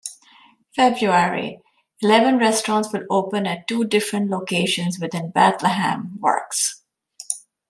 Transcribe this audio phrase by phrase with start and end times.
[0.75, 1.61] February-
[2.01, 6.81] Eleven restaurants will open at two different locations within Bethlehem Works.